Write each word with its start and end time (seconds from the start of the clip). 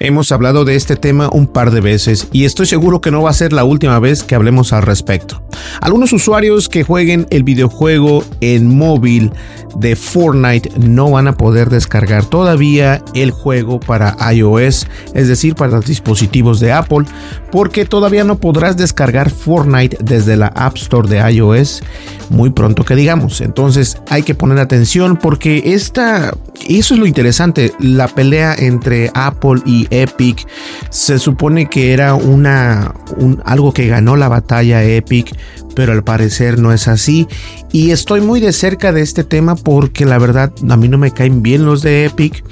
Hemos 0.00 0.30
hablado 0.30 0.64
de 0.64 0.76
este 0.76 0.94
tema 0.94 1.28
un 1.32 1.48
par 1.48 1.72
de 1.72 1.80
veces 1.80 2.28
y 2.30 2.44
estoy 2.44 2.66
seguro 2.66 3.00
que 3.00 3.10
no 3.10 3.22
va 3.22 3.30
a 3.30 3.32
ser 3.32 3.52
la 3.52 3.64
última 3.64 3.98
vez 3.98 4.22
que 4.22 4.36
hablemos 4.36 4.72
al 4.72 4.82
respecto. 4.82 5.42
Algunos 5.80 6.12
usuarios 6.12 6.68
que 6.68 6.84
jueguen 6.84 7.26
el 7.30 7.42
videojuego 7.42 8.24
en 8.40 8.76
móvil 8.76 9.32
de 9.74 9.96
Fortnite 9.96 10.70
no 10.78 11.10
van 11.10 11.26
a 11.26 11.36
poder 11.36 11.68
descargar 11.68 12.24
todavía 12.24 13.02
el 13.14 13.32
juego 13.32 13.80
para 13.80 14.16
iOS, 14.32 14.86
es 15.14 15.26
decir, 15.26 15.56
para 15.56 15.72
los 15.72 15.86
dispositivos 15.86 16.60
de 16.60 16.70
Apple, 16.70 17.04
porque 17.50 17.84
todavía 17.84 18.22
no 18.22 18.38
podrás 18.38 18.76
descargar 18.76 19.30
Fortnite 19.30 19.98
desde 20.00 20.36
la 20.36 20.46
App 20.48 20.76
Store 20.76 21.08
de 21.08 21.28
iOS 21.32 21.82
muy 22.30 22.50
pronto 22.50 22.84
que 22.84 22.94
digamos. 22.94 23.40
Entonces 23.40 23.98
hay 24.08 24.22
que 24.22 24.34
poner 24.34 24.58
atención 24.58 25.16
porque 25.16 25.74
esta, 25.74 26.32
eso 26.68 26.94
es 26.94 27.00
lo 27.00 27.06
interesante, 27.06 27.72
la 27.78 28.08
pelea 28.08 28.54
entre 28.54 29.10
Apple 29.14 29.62
y 29.64 29.87
Epic. 29.90 30.46
Se 30.90 31.18
supone 31.18 31.68
que 31.68 31.92
era 31.92 32.14
una 32.14 32.94
un, 33.16 33.42
algo 33.44 33.72
que 33.72 33.86
ganó 33.86 34.16
la 34.16 34.28
batalla 34.28 34.82
Epic 34.82 35.34
pero 35.78 35.92
al 35.92 36.02
parecer 36.02 36.58
no 36.58 36.72
es 36.72 36.88
así. 36.88 37.28
Y 37.70 37.92
estoy 37.92 38.20
muy 38.20 38.40
de 38.40 38.52
cerca 38.52 38.90
de 38.90 39.00
este 39.00 39.22
tema 39.22 39.54
porque 39.54 40.06
la 40.06 40.18
verdad 40.18 40.52
a 40.68 40.76
mí 40.76 40.88
no 40.88 40.98
me 40.98 41.12
caen 41.12 41.40
bien 41.40 41.64
los 41.64 41.82
de 41.82 42.06
Epic. 42.06 42.42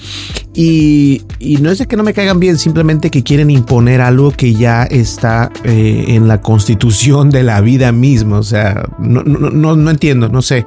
Y, 0.54 1.22
no 1.60 1.70
es 1.70 1.78
de 1.78 1.86
que 1.86 1.96
no 1.96 2.04
me 2.04 2.14
caigan 2.14 2.38
bien, 2.38 2.56
simplemente 2.56 3.10
que 3.10 3.24
quieren 3.24 3.50
imponer 3.50 4.00
algo 4.00 4.30
que 4.30 4.54
ya 4.54 4.84
está 4.84 5.50
eh, 5.64 6.04
en 6.08 6.28
la 6.28 6.40
constitución 6.40 7.30
de 7.30 7.42
la 7.42 7.60
vida 7.60 7.90
misma. 7.90 8.38
O 8.38 8.44
sea, 8.44 8.88
no, 9.00 9.24
no, 9.24 9.74
no 9.74 9.90
entiendo, 9.90 10.28
no 10.28 10.40
sé. 10.40 10.64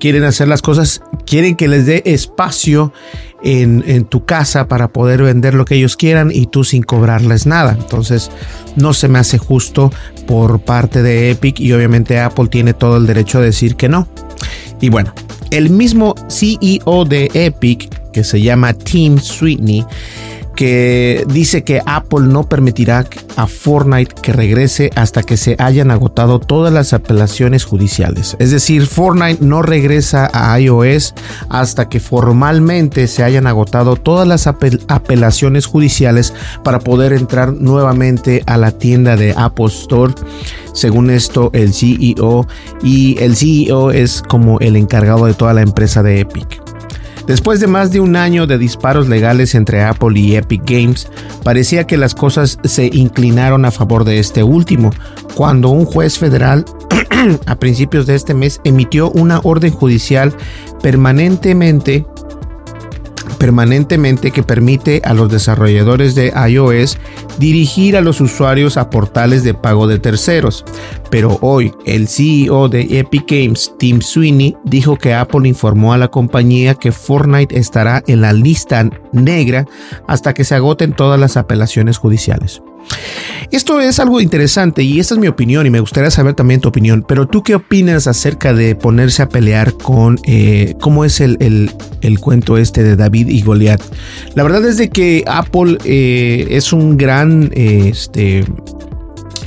Quieren 0.00 0.24
hacer 0.24 0.48
las 0.48 0.62
cosas, 0.62 1.02
quieren 1.26 1.54
que 1.54 1.68
les 1.68 1.86
dé 1.86 2.02
espacio 2.06 2.92
en, 3.42 3.82
en, 3.86 4.04
tu 4.04 4.26
casa 4.26 4.68
para 4.68 4.88
poder 4.88 5.22
vender 5.22 5.54
lo 5.54 5.64
que 5.64 5.76
ellos 5.76 5.96
quieran 5.96 6.30
y 6.34 6.46
tú 6.46 6.64
sin 6.64 6.82
cobrarles 6.82 7.46
nada. 7.46 7.76
Entonces 7.78 8.30
no 8.76 8.92
se 8.92 9.08
me 9.08 9.18
hace 9.18 9.38
justo 9.38 9.90
por 10.26 10.60
parte 10.60 11.02
de 11.02 11.30
Epic 11.30 11.58
y 11.60 11.72
obviamente 11.72 11.99
Apple 12.18 12.48
tiene 12.48 12.74
todo 12.74 12.96
el 12.96 13.06
derecho 13.06 13.38
a 13.38 13.42
decir 13.42 13.76
que 13.76 13.88
no. 13.88 14.08
Y 14.80 14.88
bueno, 14.88 15.12
el 15.50 15.70
mismo 15.70 16.14
CEO 16.28 17.04
de 17.04 17.30
Epic, 17.34 17.88
que 18.12 18.24
se 18.24 18.40
llama 18.40 18.72
Tim 18.72 19.18
Sweeney, 19.18 19.84
que 20.60 21.24
dice 21.26 21.64
que 21.64 21.80
Apple 21.86 22.26
no 22.26 22.46
permitirá 22.46 23.06
a 23.36 23.46
Fortnite 23.46 24.14
que 24.20 24.34
regrese 24.34 24.90
hasta 24.94 25.22
que 25.22 25.38
se 25.38 25.56
hayan 25.58 25.90
agotado 25.90 26.38
todas 26.38 26.70
las 26.70 26.92
apelaciones 26.92 27.64
judiciales. 27.64 28.36
Es 28.38 28.50
decir, 28.50 28.86
Fortnite 28.86 29.42
no 29.42 29.62
regresa 29.62 30.28
a 30.34 30.60
iOS 30.60 31.14
hasta 31.48 31.88
que 31.88 31.98
formalmente 31.98 33.06
se 33.06 33.24
hayan 33.24 33.46
agotado 33.46 33.96
todas 33.96 34.28
las 34.28 34.46
apelaciones 34.46 35.64
judiciales 35.64 36.34
para 36.62 36.80
poder 36.80 37.14
entrar 37.14 37.54
nuevamente 37.54 38.42
a 38.44 38.58
la 38.58 38.70
tienda 38.70 39.16
de 39.16 39.32
Apple 39.38 39.68
Store. 39.68 40.12
Según 40.74 41.08
esto, 41.08 41.48
el 41.54 41.72
CEO 41.72 42.46
y 42.82 43.16
el 43.18 43.34
CEO 43.34 43.92
es 43.92 44.20
como 44.28 44.60
el 44.60 44.76
encargado 44.76 45.24
de 45.24 45.32
toda 45.32 45.54
la 45.54 45.62
empresa 45.62 46.02
de 46.02 46.20
Epic. 46.20 46.69
Después 47.30 47.60
de 47.60 47.68
más 47.68 47.92
de 47.92 48.00
un 48.00 48.16
año 48.16 48.48
de 48.48 48.58
disparos 48.58 49.08
legales 49.08 49.54
entre 49.54 49.84
Apple 49.84 50.18
y 50.18 50.34
Epic 50.34 50.68
Games, 50.68 51.06
parecía 51.44 51.86
que 51.86 51.96
las 51.96 52.12
cosas 52.12 52.58
se 52.64 52.86
inclinaron 52.92 53.64
a 53.64 53.70
favor 53.70 54.02
de 54.02 54.18
este 54.18 54.42
último, 54.42 54.90
cuando 55.36 55.68
un 55.68 55.84
juez 55.84 56.18
federal 56.18 56.64
a 57.46 57.54
principios 57.54 58.06
de 58.06 58.16
este 58.16 58.34
mes 58.34 58.60
emitió 58.64 59.12
una 59.12 59.38
orden 59.44 59.70
judicial 59.70 60.34
permanentemente 60.82 62.04
permanentemente 63.40 64.32
que 64.32 64.42
permite 64.42 65.00
a 65.02 65.14
los 65.14 65.30
desarrolladores 65.30 66.14
de 66.14 66.30
iOS 66.48 66.98
dirigir 67.38 67.96
a 67.96 68.02
los 68.02 68.20
usuarios 68.20 68.76
a 68.76 68.90
portales 68.90 69.42
de 69.42 69.54
pago 69.54 69.86
de 69.86 69.98
terceros. 69.98 70.62
Pero 71.10 71.38
hoy 71.40 71.72
el 71.86 72.06
CEO 72.06 72.68
de 72.68 72.98
Epic 72.98 73.24
Games, 73.26 73.72
Tim 73.78 74.02
Sweeney, 74.02 74.56
dijo 74.64 74.96
que 74.96 75.14
Apple 75.14 75.48
informó 75.48 75.94
a 75.94 75.98
la 75.98 76.08
compañía 76.08 76.74
que 76.74 76.92
Fortnite 76.92 77.58
estará 77.58 78.04
en 78.06 78.20
la 78.20 78.34
lista 78.34 78.88
negra 79.12 79.66
hasta 80.06 80.34
que 80.34 80.44
se 80.44 80.56
agoten 80.56 80.92
todas 80.92 81.18
las 81.18 81.38
apelaciones 81.38 81.96
judiciales. 81.96 82.60
Esto 83.50 83.80
es 83.80 83.98
algo 83.98 84.20
interesante 84.20 84.84
y 84.84 85.00
esta 85.00 85.14
es 85.14 85.20
mi 85.20 85.26
opinión 85.26 85.66
y 85.66 85.70
me 85.70 85.80
gustaría 85.80 86.10
saber 86.12 86.34
también 86.34 86.60
tu 86.60 86.68
opinión, 86.68 87.04
pero 87.06 87.26
tú 87.26 87.42
qué 87.42 87.56
opinas 87.56 88.06
acerca 88.06 88.54
de 88.54 88.76
ponerse 88.76 89.22
a 89.22 89.28
pelear 89.28 89.74
con 89.74 90.20
eh, 90.24 90.74
cómo 90.80 91.04
es 91.04 91.20
el, 91.20 91.72
cuento 92.20 92.58
este 92.58 92.84
de 92.84 92.94
David 92.94 93.28
y 93.28 93.42
Goliat. 93.42 93.82
La 94.34 94.44
verdad 94.44 94.64
es 94.64 94.76
de 94.76 94.88
que 94.88 95.24
Apple 95.26 95.78
eh, 95.84 96.46
es 96.50 96.72
un 96.72 96.96
gran, 96.96 97.50
este, 97.54 98.44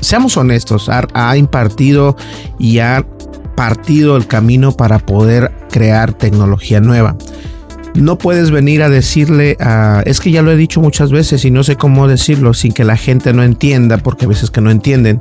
seamos 0.01 0.35
honestos, 0.35 0.89
ha 0.89 1.38
impartido 1.38 2.17
y 2.59 2.79
ha 2.79 3.05
partido 3.55 4.17
el 4.17 4.27
camino 4.27 4.73
para 4.73 5.00
poder 5.00 5.51
crear 5.69 6.13
tecnología 6.13 6.81
nueva 6.81 7.15
no 7.95 8.17
puedes 8.17 8.51
venir 8.51 8.81
a 8.83 8.89
decirle 8.89 9.55
a... 9.59 10.01
Es 10.05 10.19
que 10.19 10.31
ya 10.31 10.41
lo 10.41 10.51
he 10.51 10.57
dicho 10.57 10.81
muchas 10.81 11.11
veces 11.11 11.45
y 11.45 11.51
no 11.51 11.63
sé 11.63 11.75
cómo 11.75 12.07
decirlo 12.07 12.53
sin 12.53 12.71
que 12.71 12.83
la 12.83 12.97
gente 12.97 13.33
no 13.33 13.43
entienda, 13.43 13.97
porque 13.97 14.25
a 14.25 14.27
veces 14.27 14.49
que 14.49 14.61
no 14.61 14.71
entienden. 14.71 15.19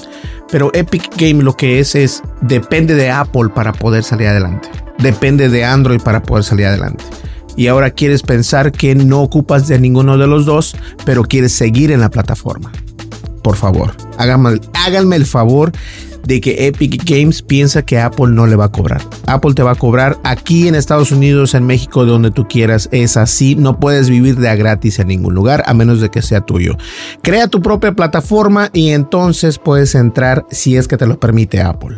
Pero 0.50 0.70
Epic 0.74 1.10
Game 1.16 1.42
lo 1.42 1.56
que 1.56 1.80
es 1.80 1.94
es, 1.94 2.22
depende 2.40 2.94
de 2.94 3.10
Apple 3.10 3.50
para 3.54 3.72
poder 3.72 4.04
salir 4.04 4.28
adelante. 4.28 4.68
Depende 4.98 5.48
de 5.48 5.64
Android 5.64 6.00
para 6.00 6.22
poder 6.22 6.44
salir 6.44 6.66
adelante. 6.66 7.04
Y 7.56 7.66
ahora 7.66 7.90
quieres 7.90 8.22
pensar 8.22 8.72
que 8.72 8.94
no 8.94 9.20
ocupas 9.20 9.68
de 9.68 9.78
ninguno 9.78 10.16
de 10.16 10.26
los 10.26 10.46
dos, 10.46 10.74
pero 11.04 11.24
quieres 11.24 11.52
seguir 11.52 11.90
en 11.90 12.00
la 12.00 12.10
plataforma. 12.10 12.72
Por 13.42 13.56
favor, 13.56 13.94
háganme, 14.18 14.60
háganme 14.72 15.16
el 15.16 15.26
favor 15.26 15.72
de 16.26 16.40
que 16.40 16.66
Epic 16.66 17.02
Games 17.04 17.42
piensa 17.42 17.82
que 17.82 17.98
Apple 17.98 18.28
no 18.28 18.46
le 18.46 18.56
va 18.56 18.66
a 18.66 18.72
cobrar. 18.72 19.02
Apple 19.26 19.54
te 19.54 19.62
va 19.62 19.72
a 19.72 19.76
cobrar 19.76 20.18
aquí 20.24 20.68
en 20.68 20.74
Estados 20.74 21.12
Unidos, 21.12 21.54
en 21.54 21.64
México, 21.64 22.04
donde 22.04 22.30
tú 22.30 22.46
quieras. 22.48 22.88
Es 22.92 23.16
así. 23.16 23.54
No 23.56 23.78
puedes 23.80 24.08
vivir 24.08 24.36
de 24.36 24.48
a 24.48 24.54
gratis 24.54 24.98
en 24.98 25.08
ningún 25.08 25.34
lugar 25.34 25.62
a 25.66 25.74
menos 25.74 26.00
de 26.00 26.10
que 26.10 26.22
sea 26.22 26.40
tuyo. 26.40 26.76
Crea 27.22 27.48
tu 27.48 27.60
propia 27.60 27.92
plataforma 27.92 28.70
y 28.72 28.90
entonces 28.90 29.58
puedes 29.58 29.94
entrar 29.94 30.46
si 30.50 30.76
es 30.76 30.88
que 30.88 30.96
te 30.96 31.06
lo 31.06 31.18
permite 31.18 31.60
Apple. 31.60 31.96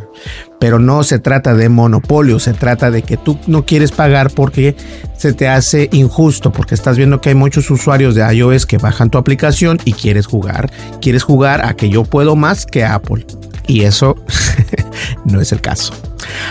Pero 0.58 0.78
no 0.78 1.02
se 1.02 1.18
trata 1.18 1.54
de 1.54 1.68
monopolio, 1.68 2.38
se 2.38 2.54
trata 2.54 2.90
de 2.90 3.02
que 3.02 3.16
tú 3.16 3.38
no 3.46 3.66
quieres 3.66 3.92
pagar 3.92 4.30
porque 4.30 4.76
se 5.18 5.32
te 5.32 5.48
hace 5.48 5.88
injusto, 5.92 6.52
porque 6.52 6.74
estás 6.74 6.96
viendo 6.96 7.20
que 7.20 7.30
hay 7.30 7.34
muchos 7.34 7.70
usuarios 7.70 8.14
de 8.14 8.34
iOS 8.34 8.64
que 8.64 8.78
bajan 8.78 9.10
tu 9.10 9.18
aplicación 9.18 9.78
y 9.84 9.92
quieres 9.92 10.26
jugar. 10.26 10.70
Quieres 11.00 11.22
jugar 11.22 11.64
a 11.64 11.74
que 11.74 11.90
yo 11.90 12.04
puedo 12.04 12.36
más 12.36 12.64
que 12.66 12.84
Apple. 12.84 13.26
Y 13.66 13.82
eso 13.82 14.16
no 15.24 15.40
es 15.40 15.52
el 15.52 15.60
caso. 15.60 15.92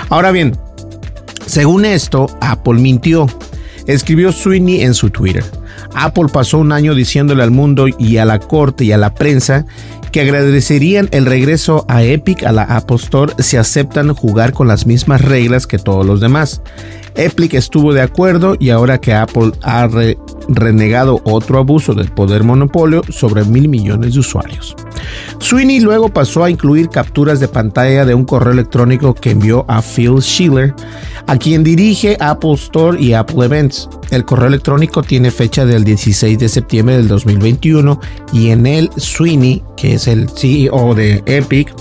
Ahora 0.10 0.32
bien, 0.32 0.58
Según 1.46 1.86
esto, 1.86 2.28
Apple 2.42 2.80
mintió. 2.80 3.28
Escribió 3.86 4.32
Sweeney 4.32 4.82
en 4.82 4.94
su 4.94 5.10
Twitter. 5.10 5.44
Apple 5.94 6.28
pasó 6.32 6.58
un 6.58 6.72
año 6.72 6.96
diciéndole 6.96 7.44
al 7.44 7.52
mundo 7.52 7.88
y 7.88 8.18
a 8.18 8.26
la 8.26 8.40
corte 8.40 8.86
y 8.86 8.92
a 8.92 8.98
la 8.98 9.14
prensa 9.14 9.66
que 10.12 10.22
agradecerían 10.22 11.10
el 11.12 11.26
regreso 11.26 11.86
a 11.90 12.04
Epic 12.04 12.44
a 12.44 12.52
la 12.52 12.64
Apple 12.64 12.98
Store 12.98 13.34
si 13.40 13.58
aceptan 13.58 14.14
jugar 14.14 14.54
con 14.54 14.68
las 14.68 14.86
mismas 14.86 15.22
reglas 15.22 15.68
que 15.68 15.80
todos 15.80 16.06
los 16.06 16.22
demás. 16.22 16.62
Epic 17.16 17.54
estuvo 17.54 17.94
de 17.94 18.02
acuerdo 18.02 18.56
y 18.60 18.70
ahora 18.70 19.00
que 19.00 19.14
Apple 19.14 19.52
ha 19.62 19.88
renegado 20.48 21.22
otro 21.24 21.60
abuso 21.60 21.94
del 21.94 22.12
poder 22.12 22.44
monopolio 22.44 23.02
sobre 23.10 23.44
mil 23.44 23.70
millones 23.70 24.14
de 24.14 24.20
usuarios. 24.20 24.76
Sweeney 25.40 25.80
luego 25.80 26.10
pasó 26.10 26.44
a 26.44 26.50
incluir 26.50 26.90
capturas 26.90 27.40
de 27.40 27.48
pantalla 27.48 28.06
de 28.06 28.14
un 28.14 28.26
correo 28.26 28.54
electrónico 28.54 29.14
que 29.14 29.32
envió 29.32 29.66
a 29.68 29.82
Phil 29.82 30.22
Schiller, 30.22 30.74
a 31.28 31.38
quien 31.38 31.64
dirige 31.64 32.18
Apple 32.20 32.54
Store 32.54 33.00
y 33.00 33.14
Apple 33.14 33.46
Events. 33.46 33.90
El 34.12 34.26
correo 34.26 34.48
electrónico 34.48 35.02
tiene 35.02 35.32
fecha 35.32 35.66
del 35.66 35.84
16 35.84 36.38
de 36.38 36.50
septiembre 36.50 36.98
del 36.98 37.08
2021 37.08 38.00
y 38.32 38.50
en 38.50 38.66
él 38.66 38.90
Sweeney, 38.98 39.64
que 39.76 39.96
es 39.96 40.08
el 40.08 40.30
CEO 40.30 40.94
de 40.96 41.24
Epic, 41.26 41.74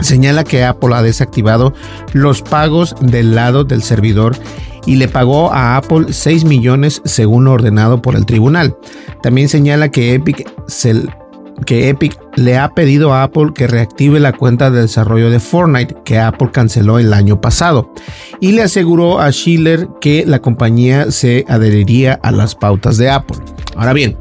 señala 0.00 0.44
que 0.44 0.64
Apple 0.64 0.94
ha 0.94 1.02
desactivado 1.02 1.74
los 2.12 2.42
pagos 2.42 2.94
del 3.00 3.34
lado 3.34 3.64
del 3.64 3.82
servidor 3.82 4.36
y 4.86 4.96
le 4.96 5.08
pagó 5.08 5.52
a 5.52 5.76
Apple 5.76 6.06
6 6.12 6.44
millones 6.44 7.02
según 7.04 7.46
ordenado 7.46 8.00
por 8.00 8.16
el 8.16 8.24
tribunal. 8.24 8.76
También 9.22 9.48
señala 9.48 9.90
que 9.90 10.14
Epic, 10.14 10.50
que 11.66 11.88
Epic 11.88 12.18
le 12.36 12.56
ha 12.56 12.70
pedido 12.70 13.12
a 13.12 13.24
Apple 13.24 13.52
que 13.54 13.66
reactive 13.66 14.20
la 14.20 14.32
cuenta 14.32 14.70
de 14.70 14.82
desarrollo 14.82 15.30
de 15.30 15.40
Fortnite 15.40 15.96
que 16.04 16.18
Apple 16.18 16.50
canceló 16.52 16.98
el 16.98 17.12
año 17.12 17.40
pasado 17.40 17.92
y 18.40 18.52
le 18.52 18.62
aseguró 18.62 19.20
a 19.20 19.30
Schiller 19.30 19.88
que 20.00 20.24
la 20.26 20.40
compañía 20.40 21.10
se 21.10 21.44
adheriría 21.48 22.18
a 22.22 22.30
las 22.30 22.54
pautas 22.54 22.96
de 22.96 23.10
Apple. 23.10 23.36
Ahora 23.76 23.92
bien, 23.92 24.16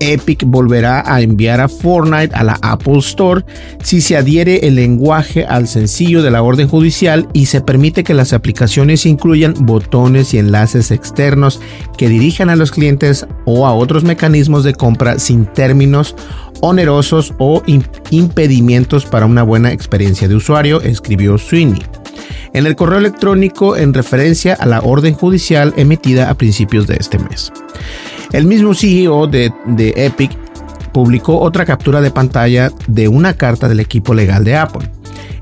Epic 0.00 0.44
volverá 0.46 1.02
a 1.06 1.20
enviar 1.20 1.60
a 1.60 1.68
Fortnite 1.68 2.34
a 2.34 2.42
la 2.42 2.58
Apple 2.62 2.98
Store 2.98 3.44
si 3.82 4.00
se 4.00 4.16
adhiere 4.16 4.66
el 4.66 4.74
lenguaje 4.74 5.44
al 5.44 5.68
sencillo 5.68 6.22
de 6.22 6.30
la 6.30 6.42
orden 6.42 6.68
judicial 6.68 7.28
y 7.32 7.46
se 7.46 7.60
permite 7.60 8.02
que 8.02 8.14
las 8.14 8.32
aplicaciones 8.32 9.06
incluyan 9.06 9.54
botones 9.60 10.34
y 10.34 10.38
enlaces 10.38 10.90
externos 10.90 11.60
que 11.96 12.08
dirijan 12.08 12.50
a 12.50 12.56
los 12.56 12.70
clientes 12.70 13.26
o 13.44 13.66
a 13.66 13.74
otros 13.74 14.02
mecanismos 14.02 14.64
de 14.64 14.74
compra 14.74 15.18
sin 15.18 15.46
términos 15.46 16.16
onerosos 16.60 17.34
o 17.38 17.62
impedimentos 18.10 19.06
para 19.06 19.26
una 19.26 19.42
buena 19.42 19.72
experiencia 19.72 20.28
de 20.28 20.34
usuario, 20.34 20.80
escribió 20.82 21.38
Sweeney 21.38 21.82
en 22.52 22.66
el 22.66 22.76
correo 22.76 22.98
electrónico 22.98 23.76
en 23.76 23.94
referencia 23.94 24.54
a 24.54 24.66
la 24.66 24.80
orden 24.80 25.14
judicial 25.14 25.72
emitida 25.76 26.30
a 26.30 26.34
principios 26.34 26.86
de 26.86 26.96
este 26.98 27.18
mes. 27.18 27.52
El 28.32 28.46
mismo 28.46 28.74
CEO 28.74 29.26
de, 29.26 29.52
Epic 29.76 30.30
publicó 30.92 31.40
otra 31.40 31.64
captura 31.64 32.00
de 32.00 32.10
pantalla 32.10 32.70
de 32.86 33.08
una 33.08 33.34
carta 33.34 33.68
del 33.68 33.80
equipo 33.80 34.14
legal 34.14 34.44
de 34.44 34.56
Apple. 34.56 34.88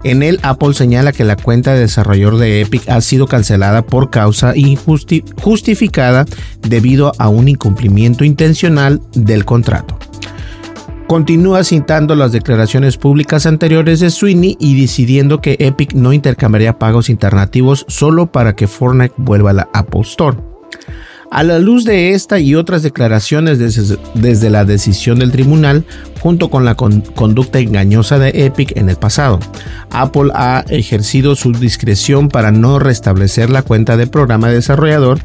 En 0.04 0.22
él, 0.22 0.38
Apple 0.42 0.74
señala 0.74 1.12
que 1.12 1.24
la 1.24 1.36
cuenta 1.36 1.74
de 1.74 1.80
desarrollador 1.80 2.38
de 2.38 2.60
Epic 2.60 2.88
ha 2.88 3.00
sido 3.00 3.26
cancelada 3.26 3.82
por 3.82 4.10
causa 4.10 4.56
injustificada 4.56 6.24
debido 6.62 7.12
a 7.18 7.28
un 7.28 7.48
incumplimiento 7.48 8.24
intencional 8.24 9.02
del 9.12 9.44
contrato. 9.44 9.98
Continúa 11.08 11.64
citando 11.64 12.14
las 12.14 12.32
declaraciones 12.32 12.96
públicas 12.96 13.46
anteriores 13.46 14.00
de 14.00 14.10
Sweeney 14.10 14.56
y 14.60 14.80
decidiendo 14.80 15.40
que 15.40 15.56
Epic 15.58 15.94
no 15.94 16.12
intercambiaría 16.12 16.78
pagos 16.78 17.08
alternativos 17.08 17.86
solo 17.88 18.30
para 18.30 18.54
que 18.54 18.66
Fortnite 18.66 19.14
vuelva 19.16 19.50
a 19.50 19.54
la 19.54 19.68
Apple 19.72 20.02
Store. 20.02 20.36
A 21.30 21.42
la 21.42 21.58
luz 21.58 21.84
de 21.84 22.14
esta 22.14 22.40
y 22.40 22.54
otras 22.54 22.82
declaraciones 22.82 23.58
desde, 23.58 24.50
la 24.50 24.64
decisión 24.64 25.18
del 25.18 25.30
tribunal, 25.30 25.84
junto 26.20 26.48
con 26.48 26.64
la 26.64 26.74
conducta 26.74 27.58
engañosa 27.58 28.18
de 28.18 28.46
Epic 28.46 28.76
en 28.76 28.88
el 28.88 28.96
pasado, 28.96 29.38
Apple 29.90 30.30
ha 30.34 30.64
ejercido 30.68 31.36
su 31.36 31.52
discreción 31.52 32.28
para 32.28 32.50
no 32.50 32.78
restablecer 32.78 33.50
la 33.50 33.62
cuenta 33.62 33.96
de 33.96 34.06
programa 34.06 34.48
desarrollador 34.48 35.20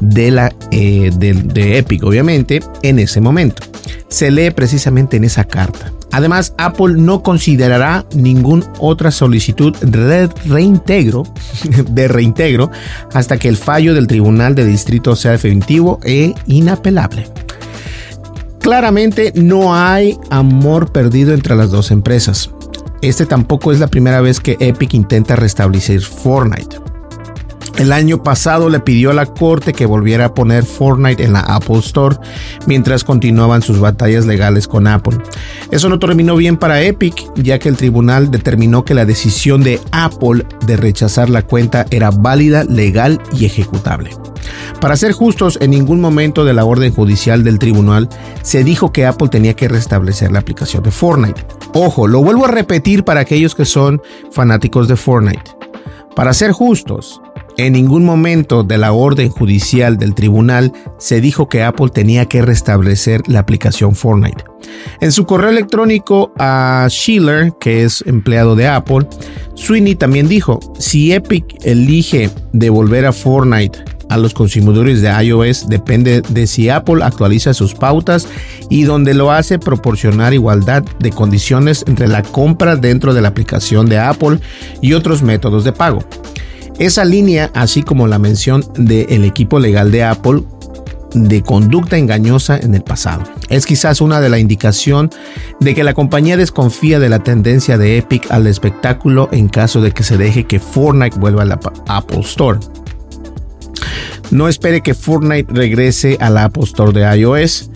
de, 0.00 0.30
la, 0.30 0.54
eh, 0.70 1.10
de 1.14 1.78
Epic, 1.78 2.04
obviamente, 2.04 2.60
en 2.82 2.98
ese 2.98 3.20
momento. 3.20 3.62
Se 4.08 4.30
lee 4.30 4.50
precisamente 4.50 5.16
en 5.16 5.24
esa 5.24 5.44
carta. 5.44 5.92
Además, 6.10 6.54
Apple 6.56 6.94
no 6.96 7.22
considerará 7.22 8.06
ninguna 8.14 8.66
otra 8.78 9.10
solicitud 9.10 9.76
de 9.76 10.28
reintegro, 10.46 11.24
de 11.90 12.08
reintegro 12.08 12.70
hasta 13.12 13.36
que 13.38 13.48
el 13.48 13.56
fallo 13.56 13.94
del 13.94 14.06
Tribunal 14.06 14.54
de 14.54 14.64
Distrito 14.64 15.14
sea 15.16 15.32
definitivo 15.32 16.00
e 16.02 16.34
inapelable. 16.46 17.28
Claramente 18.60 19.32
no 19.34 19.74
hay 19.74 20.18
amor 20.30 20.92
perdido 20.92 21.32
entre 21.32 21.56
las 21.56 21.70
dos 21.70 21.90
empresas. 21.90 22.50
Este 23.00 23.26
tampoco 23.26 23.70
es 23.72 23.78
la 23.78 23.86
primera 23.86 24.20
vez 24.20 24.40
que 24.40 24.56
Epic 24.60 24.94
intenta 24.94 25.36
restablecer 25.36 26.00
Fortnite. 26.00 26.87
El 27.78 27.92
año 27.92 28.24
pasado 28.24 28.70
le 28.70 28.80
pidió 28.80 29.12
a 29.12 29.14
la 29.14 29.26
corte 29.26 29.72
que 29.72 29.86
volviera 29.86 30.24
a 30.24 30.34
poner 30.34 30.64
Fortnite 30.64 31.22
en 31.22 31.32
la 31.32 31.42
Apple 31.42 31.78
Store 31.78 32.16
mientras 32.66 33.04
continuaban 33.04 33.62
sus 33.62 33.78
batallas 33.78 34.26
legales 34.26 34.66
con 34.66 34.88
Apple. 34.88 35.18
Eso 35.70 35.88
no 35.88 36.00
terminó 36.00 36.34
bien 36.34 36.56
para 36.56 36.82
Epic, 36.82 37.14
ya 37.36 37.60
que 37.60 37.68
el 37.68 37.76
tribunal 37.76 38.32
determinó 38.32 38.84
que 38.84 38.94
la 38.94 39.04
decisión 39.04 39.62
de 39.62 39.80
Apple 39.92 40.44
de 40.66 40.76
rechazar 40.76 41.30
la 41.30 41.42
cuenta 41.42 41.86
era 41.92 42.10
válida, 42.10 42.64
legal 42.64 43.22
y 43.32 43.44
ejecutable. 43.44 44.10
Para 44.80 44.96
ser 44.96 45.12
justos, 45.12 45.56
en 45.60 45.70
ningún 45.70 46.00
momento 46.00 46.44
de 46.44 46.54
la 46.54 46.64
orden 46.64 46.92
judicial 46.92 47.44
del 47.44 47.60
tribunal 47.60 48.08
se 48.42 48.64
dijo 48.64 48.90
que 48.90 49.06
Apple 49.06 49.28
tenía 49.28 49.54
que 49.54 49.68
restablecer 49.68 50.32
la 50.32 50.40
aplicación 50.40 50.82
de 50.82 50.90
Fortnite. 50.90 51.46
Ojo, 51.74 52.08
lo 52.08 52.24
vuelvo 52.24 52.44
a 52.44 52.50
repetir 52.50 53.04
para 53.04 53.20
aquellos 53.20 53.54
que 53.54 53.64
son 53.64 54.02
fanáticos 54.32 54.88
de 54.88 54.96
Fortnite. 54.96 55.52
Para 56.16 56.32
ser 56.32 56.50
justos, 56.50 57.20
en 57.58 57.72
ningún 57.72 58.04
momento 58.04 58.62
de 58.62 58.78
la 58.78 58.92
orden 58.92 59.28
judicial 59.28 59.98
del 59.98 60.14
tribunal 60.14 60.72
se 60.98 61.20
dijo 61.20 61.48
que 61.48 61.64
Apple 61.64 61.90
tenía 61.92 62.24
que 62.26 62.40
restablecer 62.40 63.20
la 63.26 63.40
aplicación 63.40 63.94
Fortnite. 63.96 64.44
En 65.00 65.10
su 65.10 65.26
correo 65.26 65.50
electrónico 65.50 66.32
a 66.38 66.86
Schiller, 66.88 67.52
que 67.60 67.84
es 67.84 68.02
empleado 68.06 68.54
de 68.54 68.68
Apple, 68.68 69.06
Sweeney 69.54 69.96
también 69.96 70.28
dijo, 70.28 70.60
si 70.78 71.12
Epic 71.12 71.44
elige 71.64 72.30
devolver 72.52 73.06
a 73.06 73.12
Fortnite 73.12 73.84
a 74.08 74.16
los 74.16 74.34
consumidores 74.34 75.02
de 75.02 75.10
iOS 75.10 75.68
depende 75.68 76.22
de 76.22 76.46
si 76.46 76.68
Apple 76.68 77.02
actualiza 77.02 77.52
sus 77.54 77.74
pautas 77.74 78.26
y 78.70 78.84
donde 78.84 79.14
lo 79.14 79.32
hace 79.32 79.58
proporcionar 79.58 80.32
igualdad 80.32 80.82
de 81.00 81.10
condiciones 81.10 81.84
entre 81.86 82.08
la 82.08 82.22
compra 82.22 82.76
dentro 82.76 83.12
de 83.12 83.20
la 83.20 83.28
aplicación 83.28 83.86
de 83.86 83.98
Apple 83.98 84.38
y 84.80 84.92
otros 84.94 85.22
métodos 85.22 85.64
de 85.64 85.72
pago. 85.72 85.98
Esa 86.78 87.04
línea, 87.04 87.50
así 87.54 87.82
como 87.82 88.06
la 88.06 88.20
mención 88.20 88.64
del 88.74 89.24
equipo 89.24 89.58
legal 89.58 89.90
de 89.90 90.04
Apple, 90.04 90.44
de 91.12 91.42
conducta 91.42 91.96
engañosa 91.96 92.56
en 92.56 92.74
el 92.74 92.82
pasado. 92.82 93.24
Es 93.48 93.66
quizás 93.66 94.00
una 94.00 94.20
de 94.20 94.28
la 94.28 94.38
indicación 94.38 95.10
de 95.58 95.74
que 95.74 95.82
la 95.82 95.94
compañía 95.94 96.36
desconfía 96.36 97.00
de 97.00 97.08
la 97.08 97.18
tendencia 97.18 97.78
de 97.78 97.98
Epic 97.98 98.30
al 98.30 98.46
espectáculo 98.46 99.28
en 99.32 99.48
caso 99.48 99.80
de 99.80 99.90
que 99.90 100.04
se 100.04 100.18
deje 100.18 100.44
que 100.44 100.60
Fortnite 100.60 101.18
vuelva 101.18 101.42
a 101.42 101.46
la 101.46 101.60
Apple 101.88 102.20
Store. 102.20 102.60
No 104.30 104.46
espere 104.46 104.80
que 104.80 104.94
Fortnite 104.94 105.52
regrese 105.52 106.16
a 106.20 106.30
la 106.30 106.44
Apple 106.44 106.64
Store 106.64 106.92
de 106.92 107.18
iOS 107.18 107.70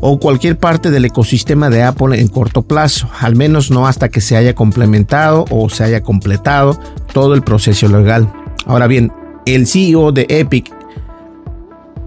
o 0.00 0.20
cualquier 0.20 0.58
parte 0.58 0.92
del 0.92 1.06
ecosistema 1.06 1.70
de 1.70 1.82
Apple 1.82 2.20
en 2.20 2.28
corto 2.28 2.62
plazo, 2.62 3.10
al 3.18 3.34
menos 3.34 3.72
no 3.72 3.88
hasta 3.88 4.10
que 4.10 4.20
se 4.20 4.36
haya 4.36 4.54
complementado 4.54 5.44
o 5.50 5.68
se 5.70 5.82
haya 5.82 6.02
completado 6.02 6.78
todo 7.12 7.34
el 7.34 7.42
proceso 7.42 7.88
legal. 7.88 8.32
Ahora 8.66 8.86
bien, 8.86 9.12
el 9.46 9.66
CEO 9.66 10.12
de 10.12 10.26
Epic 10.28 10.72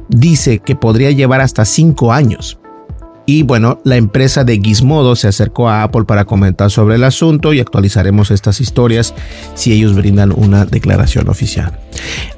dice 0.10 0.60
que 0.60 0.76
podría 0.76 1.12
llevar 1.12 1.42
hasta 1.42 1.66
5 1.66 2.14
años. 2.14 2.61
Y 3.34 3.44
bueno, 3.44 3.80
la 3.86 3.96
empresa 3.96 4.44
de 4.44 4.60
Gizmodo 4.60 5.16
se 5.16 5.30
acercó 5.30 5.70
a 5.70 5.84
Apple 5.84 6.04
para 6.04 6.26
comentar 6.26 6.70
sobre 6.70 6.96
el 6.96 7.04
asunto 7.06 7.54
y 7.54 7.62
actualizaremos 7.62 8.30
estas 8.30 8.60
historias 8.60 9.14
si 9.56 9.72
ellos 9.72 9.96
brindan 9.96 10.34
una 10.34 10.66
declaración 10.66 11.30
oficial. 11.30 11.80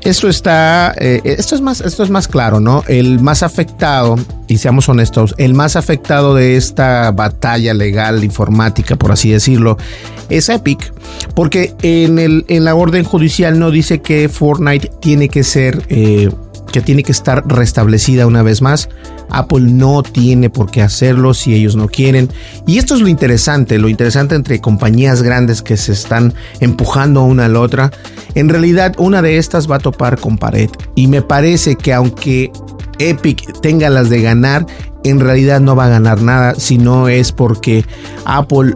Esto 0.04 0.30
está, 0.30 0.94
eh, 1.00 1.20
esto 1.24 1.56
es 1.56 1.62
más, 1.62 1.82
esto 1.82 2.04
es 2.04 2.12
más 2.12 2.28
claro, 2.28 2.60
¿no? 2.60 2.84
El 2.88 3.20
más 3.22 3.42
afectado, 3.42 4.18
y 4.48 4.60
seamos 4.60 4.88
honestos, 4.88 5.34
el 5.40 5.56
más 5.56 5.76
afectado 5.78 6.36
de 6.36 6.58
esta 6.58 7.10
batalla 7.10 7.74
legal 7.74 8.24
informática, 8.24 8.96
por 8.96 9.12
así 9.12 9.32
decirlo, 9.32 9.80
es 10.30 10.48
Epic, 10.48 10.94
porque 11.34 11.74
en, 11.82 12.20
el, 12.20 12.46
en 12.50 12.66
la 12.66 12.76
orden 12.76 13.04
judicial 13.04 13.58
no 13.58 13.72
dice 13.72 14.04
que 14.04 14.30
Fortnite 14.30 14.92
tiene 15.02 15.28
que 15.28 15.44
ser 15.44 15.82
eh, 15.90 16.30
que 16.74 16.82
tiene 16.82 17.04
que 17.04 17.12
estar 17.12 17.48
restablecida 17.48 18.26
una 18.26 18.42
vez 18.42 18.62
más. 18.62 18.90
Apple 19.30 19.62
no 19.62 20.02
tiene 20.02 20.50
por 20.50 20.72
qué 20.72 20.82
hacerlo 20.82 21.36
si 21.36 21.54
ellos 21.54 21.76
no 21.76 21.88
quieren. 21.88 22.30
Y 22.66 22.80
esto 22.80 22.96
es 22.96 23.02
lo 23.02 23.08
interesante, 23.08 23.78
lo 23.78 23.90
interesante 23.90 24.34
entre 24.34 24.60
compañías 24.60 25.22
grandes 25.22 25.62
que 25.62 25.78
se 25.78 25.94
están 25.94 26.34
empujando 26.60 27.24
una 27.24 27.46
a 27.46 27.48
la 27.48 27.60
otra. 27.60 27.92
En 28.34 28.50
realidad 28.50 28.96
una 28.98 29.22
de 29.22 29.38
estas 29.38 29.70
va 29.70 29.76
a 29.76 29.80
topar 29.80 30.20
con 30.20 30.38
pared. 30.38 30.70
Y 30.96 31.06
me 31.08 31.22
parece 31.22 31.76
que 31.76 31.94
aunque 31.94 32.52
Epic 32.98 33.62
tenga 33.62 33.92
las 33.92 34.10
de 34.10 34.24
ganar, 34.24 34.66
en 35.04 35.20
realidad 35.20 35.62
no 35.62 35.76
va 35.76 35.86
a 35.86 35.90
ganar 35.90 36.24
nada 36.24 36.56
si 36.56 36.80
no 36.80 37.08
es 37.08 37.32
porque 37.32 37.86
Apple 38.26 38.76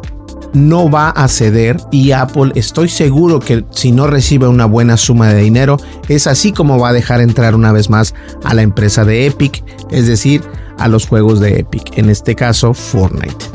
no 0.58 0.90
va 0.90 1.10
a 1.10 1.28
ceder 1.28 1.78
y 1.92 2.12
Apple 2.12 2.52
estoy 2.56 2.90
seguro 2.90 3.40
que 3.40 3.64
si 3.72 3.92
no 3.92 4.08
recibe 4.08 4.48
una 4.48 4.66
buena 4.66 4.98
suma 4.98 5.30
de 5.30 5.42
dinero 5.42 5.78
es 6.10 6.28
así 6.28 6.52
como 6.52 6.80
va 6.80 6.90
a 6.90 6.94
dejar 6.94 7.22
entrar 7.22 7.56
una 7.56 7.72
vez 7.72 7.90
más 7.90 8.14
a 8.44 8.54
la 8.54 8.64
empresa 8.64 9.06
de 9.06 9.28
Epic, 9.28 9.64
es 9.92 10.08
decir, 10.08 10.42
a 10.78 10.88
los 10.88 11.08
juegos 11.08 11.40
de 11.40 11.60
Epic, 11.60 11.98
en 11.98 12.10
este 12.10 12.36
caso 12.36 12.74
Fortnite. 12.74 13.46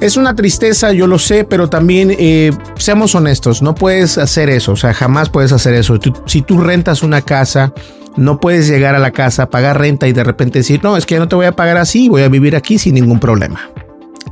Es 0.00 0.16
una 0.16 0.34
tristeza, 0.34 0.92
yo 0.92 1.06
lo 1.06 1.18
sé, 1.18 1.44
pero 1.44 1.68
también 1.68 2.14
eh, 2.18 2.52
seamos 2.78 3.14
honestos, 3.14 3.60
no 3.60 3.74
puedes 3.74 4.16
hacer 4.16 4.48
eso, 4.48 4.72
o 4.72 4.76
sea, 4.76 4.94
jamás 4.94 5.28
puedes 5.28 5.52
hacer 5.52 5.74
eso. 5.74 5.98
si 6.24 6.40
tú 6.40 6.58
rentas 6.58 7.02
una 7.02 7.20
casa, 7.20 7.74
no 8.16 8.40
puedes 8.40 8.66
llegar 8.66 8.94
a 8.94 8.98
la 8.98 9.10
casa, 9.10 9.50
pagar 9.50 9.78
renta 9.78 10.08
y 10.08 10.12
de 10.12 10.24
repente 10.24 10.60
decir, 10.60 10.80
no, 10.82 10.96
es 10.96 11.04
que 11.04 11.18
no 11.18 11.28
te 11.28 11.36
voy 11.36 11.46
a 11.46 11.52
pagar 11.52 11.76
así, 11.76 12.08
voy 12.08 12.22
a 12.22 12.28
vivir 12.28 12.56
aquí 12.56 12.78
sin 12.78 12.94
ningún 12.94 13.20
problema 13.20 13.60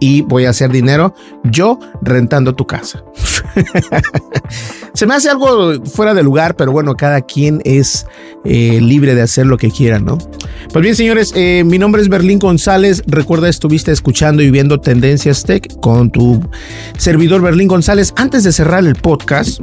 y 0.01 0.23
voy 0.23 0.45
a 0.45 0.51
hacer 0.51 0.71
dinero 0.71 1.15
yo 1.45 1.79
rentando 2.03 2.55
tu 2.55 2.67
casa. 2.67 3.03
Se 4.95 5.07
me 5.07 5.15
hace 5.15 5.31
algo 5.31 5.85
fuera 5.85 6.15
de 6.15 6.23
lugar, 6.23 6.57
pero 6.57 6.73
bueno, 6.73 6.97
cada 6.97 7.21
quien 7.21 7.61
es 7.65 8.07
eh, 8.45 8.81
libre 8.81 9.15
de 9.15 9.23
hacer 9.23 9.47
lo 9.47 9.57
que 9.57 9.71
quiera, 9.71 9.99
¿no? 9.99 10.19
Pues 10.73 10.83
bien, 10.83 10.97
señores, 10.97 11.33
eh, 11.37 11.63
mi 11.65 11.79
nombre 11.79 12.03
es 12.03 12.09
Berlín 12.09 12.39
González. 12.39 13.03
Recuerda, 13.07 13.49
estuviste 13.49 13.93
escuchando 13.93 14.43
y 14.43 14.51
viendo 14.51 14.81
Tendencias 14.81 15.45
Tech 15.45 15.69
con 15.81 16.11
tu 16.11 16.41
servidor 16.97 17.43
Berlín 17.43 17.69
González. 17.69 18.13
Antes 18.17 18.45
de 18.45 18.53
cerrar 18.53 18.85
el 18.85 18.95
podcast, 18.97 19.61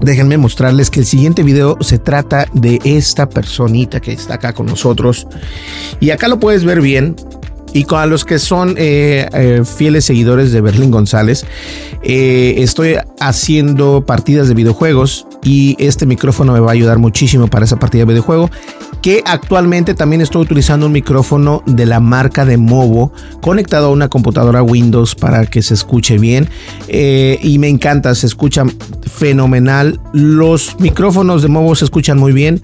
déjenme 0.00 0.38
mostrarles 0.38 0.90
que 0.90 1.00
el 1.00 1.06
siguiente 1.06 1.42
video 1.42 1.76
se 1.80 1.98
trata 1.98 2.46
de 2.52 2.78
esta 2.84 3.28
personita 3.28 4.00
que 4.00 4.12
está 4.12 4.34
acá 4.34 4.52
con 4.52 4.66
nosotros. 4.66 5.26
Y 6.00 6.10
acá 6.10 6.28
lo 6.28 6.38
puedes 6.38 6.64
ver 6.64 6.80
bien. 6.80 7.16
Y 7.76 7.84
con 7.84 8.08
los 8.08 8.24
que 8.24 8.38
son 8.38 8.74
eh, 8.78 9.28
eh, 9.34 9.62
fieles 9.62 10.06
seguidores 10.06 10.50
de 10.50 10.62
Berlín 10.62 10.90
González, 10.90 11.44
eh, 12.02 12.54
estoy 12.56 12.94
haciendo 13.20 14.06
partidas 14.06 14.48
de 14.48 14.54
videojuegos 14.54 15.26
y 15.44 15.76
este 15.78 16.06
micrófono 16.06 16.54
me 16.54 16.60
va 16.60 16.70
a 16.70 16.72
ayudar 16.72 16.98
muchísimo 16.98 17.48
para 17.48 17.66
esa 17.66 17.78
partida 17.78 18.06
de 18.06 18.12
videojuego. 18.12 18.50
Que 19.02 19.22
actualmente 19.26 19.92
también 19.92 20.22
estoy 20.22 20.40
utilizando 20.40 20.86
un 20.86 20.92
micrófono 20.92 21.62
de 21.66 21.84
la 21.84 22.00
marca 22.00 22.46
de 22.46 22.56
Movo 22.56 23.12
conectado 23.42 23.88
a 23.88 23.90
una 23.90 24.08
computadora 24.08 24.62
Windows 24.62 25.14
para 25.14 25.44
que 25.44 25.60
se 25.60 25.74
escuche 25.74 26.16
bien. 26.16 26.48
y 26.88 27.58
me 27.58 27.68
encanta, 27.68 28.14
se 28.14 28.26
escucha 28.26 28.64
fenomenal. 29.02 30.00
Los 30.14 30.80
micrófonos 30.80 31.42
de 31.42 31.48
Movo 31.48 31.74
se 31.74 31.84
escuchan 31.84 32.18
muy 32.18 32.32
bien. 32.32 32.62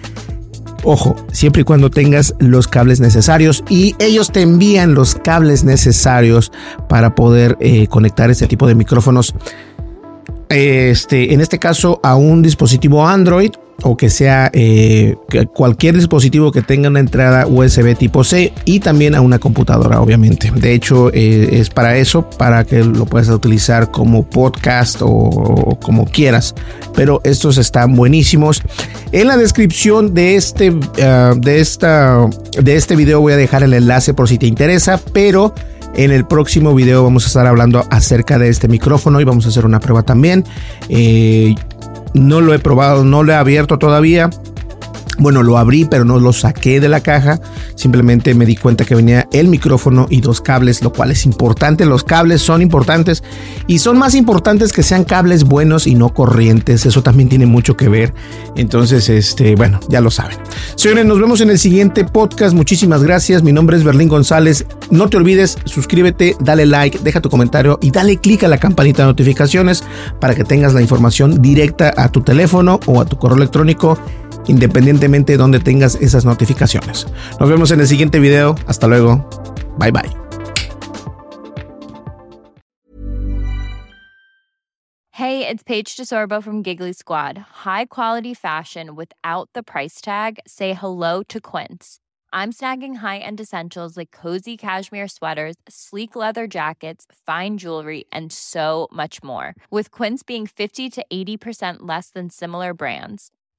Ojo, 0.85 1.15
siempre 1.31 1.63
y 1.63 1.65
cuando 1.65 1.91
tengas 1.91 2.35
los 2.39 2.67
cables 2.67 3.01
necesarios 3.01 3.63
y 3.69 3.95
ellos 4.01 4.33
te 4.33 4.43
envían 4.43 4.95
los 4.95 5.15
cables 5.15 5.63
necesarios 5.63 6.51
para 6.89 7.15
poder 7.15 7.57
eh, 7.61 7.87
conectar 7.87 8.31
este 8.31 8.49
tipo 8.49 8.67
de 8.67 8.75
micrófonos. 8.75 9.35
Este, 10.49 11.33
en 11.33 11.41
este 11.41 11.59
caso 11.59 12.01
a 12.03 12.17
un 12.17 12.43
dispositivo 12.43 13.07
Android 13.07 13.53
o 13.83 13.97
que 13.97 14.11
sea 14.11 14.51
eh, 14.53 15.17
cualquier 15.55 15.97
dispositivo 15.97 16.53
que 16.53 16.63
tenga 16.63 16.89
una 16.89 17.01
entrada 17.01 17.47
USB 17.47 17.97
tipo 17.97 18.25
C 18.25 18.53
y 18.65 18.81
también 18.81 19.15
a 19.15 19.21
una 19.21 19.39
computadora, 19.39 20.01
obviamente. 20.01 20.51
De 20.55 20.73
hecho, 20.73 21.11
eh, 21.13 21.61
es 21.61 21.71
para 21.71 21.97
eso, 21.97 22.29
para 22.31 22.65
que 22.65 22.85
lo 22.85 23.07
puedas 23.07 23.29
utilizar 23.29 23.91
como 23.91 24.25
podcast 24.25 25.01
o, 25.03 25.79
como 25.83 26.05
quieras. 26.05 26.55
Pero 26.95 27.21
estos 27.25 27.59
están 27.59 27.95
buenísimos. 27.95 28.63
En 29.13 29.29
la 29.29 29.37
descripción 29.37 30.15
de 30.15 30.37
este, 30.37 30.75
ah, 31.03 31.35
de 31.37 31.61
esta, 31.61 32.29
de 32.61 32.77
este 32.77 32.97
video 32.97 33.21
voy 33.21 33.33
a 33.33 33.37
dejar 33.37 33.63
el 33.63 33.75
enlace 33.75 34.15
por 34.15 34.29
si 34.29 34.39
te 34.39 34.47
interesa, 34.47 35.01
pero 35.13 35.55
en 35.95 36.11
el 36.11 36.25
próximo 36.25 36.75
video 36.75 37.03
vamos 37.03 37.25
a 37.25 37.27
estar 37.27 37.47
hablando 37.47 37.85
acerca 37.91 38.39
de 38.39 38.49
este 38.49 38.67
micrófono 38.69 39.21
y 39.21 39.25
vamos 39.25 39.45
a 39.45 39.49
hacer 39.51 39.67
una 39.67 39.81
prueba 39.81 40.03
también. 40.03 40.45
Eh, 40.89 41.55
no 42.15 42.41
lo 42.41 42.55
he 42.55 42.59
probado, 42.59 43.05
no 43.05 43.23
lo 43.23 43.33
he 43.33 43.37
abierto 43.37 43.79
todavía. 43.79 44.31
Bueno, 45.23 45.45
lo 45.45 45.57
abrí, 45.57 45.85
pero 45.85 46.05
no 46.05 46.19
lo 46.19 46.33
saqué 46.33 46.81
de 46.81 46.89
la 46.89 47.01
caja. 47.01 47.41
Simplemente 47.77 48.35
me 48.35 48.45
di 48.45 48.57
cuenta 48.57 48.85
que 48.85 48.97
venía 48.97 49.29
el 49.31 49.47
micrófono 49.47 50.09
y 50.11 50.21
dos 50.21 50.41
cables, 50.41 50.83
lo 50.83 50.93
cual 50.93 51.13
es 51.13 51.25
importante. 51.27 51.87
Los 51.87 52.03
cables 52.03 52.43
son 52.43 52.61
importantes 52.61 53.23
y 53.69 53.79
son 53.79 53.99
más 53.99 54.17
importantes 54.17 54.73
que 54.73 54.83
sean 54.83 55.05
cables 55.05 55.45
buenos 55.45 55.87
y 55.87 55.95
no 55.95 56.13
corrientes. 56.13 56.87
Eso 56.87 57.05
también 57.05 57.29
tiene 57.29 57.47
mucho 57.47 57.77
que 57.77 57.89
ver. 57.89 58.13
Entonces, 58.57 59.09
este, 59.09 59.55
bueno, 59.55 59.79
ya 59.89 60.01
lo 60.01 60.11
saben. 60.11 60.39
Señores, 60.75 61.07
nos 61.07 61.21
vemos 61.21 61.41
en 61.41 61.51
el 61.51 61.59
siguiente 61.61 62.05
podcast. 62.05 62.53
Muchísimas 62.53 63.05
gracias. 63.05 63.45
Mi 63.45 63.53
nombre 63.53 63.77
es 63.77 63.85
Berlín 63.85 64.09
González. 64.09 64.67
No 64.91 65.09
te 65.09 65.19
olvides, 65.19 65.57
suscríbete, 65.67 66.35
dale 66.41 66.67
like, 66.67 66.99
deja 66.99 67.21
tu 67.21 67.31
comentario 67.31 67.79
y 67.81 67.93
dale 67.93 68.17
clic 68.17 68.43
a 68.43 68.49
la 68.49 68.59
campanita 68.59 69.03
de 69.03 69.07
notificaciones 69.07 69.85
para 70.19 70.35
que 70.35 70.43
tengas 70.43 70.75
la 70.75 70.83
información 70.83 71.41
directa 71.41 71.95
a 71.97 72.11
tu 72.11 72.23
teléfono 72.23 72.81
o 72.87 73.01
a 73.01 73.05
tu 73.05 73.17
correo 73.19 73.37
electrónico 73.37 73.97
independientemente 74.49 75.33
de 75.33 75.39
donde 75.39 75.61
tengas 75.61 75.95
esas 75.97 76.25
notificaciones. 76.25 77.07
Nos 77.39 77.49
vemos 77.49 77.71
en 77.71 77.81
el 77.81 77.87
siguiente 77.87 78.19
video. 78.19 78.55
Hasta 78.67 78.87
luego. 78.87 79.25
Bye 79.79 79.91
bye. 79.91 80.11
Hey, 85.17 85.47
it's 85.47 85.63
Paige 85.63 85.95
DeSorbo 85.95 86.43
from 86.43 86.63
Giggly 86.63 86.93
Squad. 86.93 87.39
High 87.65 87.85
quality 87.85 88.35
fashion 88.35 88.97
without 88.97 89.49
the 89.53 89.63
price 89.63 90.01
tag. 90.01 90.41
Say 90.47 90.73
hello 90.73 91.23
to 91.25 91.41
Quince. 91.41 91.99
I'm 92.33 92.51
snagging 92.51 92.97
high-end 92.97 93.41
essentials 93.41 93.97
like 93.97 94.11
cozy 94.11 94.57
cashmere 94.57 95.07
sweaters, 95.07 95.57
sleek 95.69 96.17
leather 96.17 96.47
jackets, 96.47 97.05
fine 97.27 97.59
jewelry, 97.59 98.07
and 98.11 98.33
so 98.33 98.89
much 98.91 99.23
more. 99.23 99.55
With 99.71 99.91
Quince 99.91 100.23
being 100.23 100.47
50 100.47 100.89
to 100.91 101.05
80% 101.13 101.81
less 101.81 102.09
than 102.09 102.31
similar 102.31 102.73
brands 102.73 103.31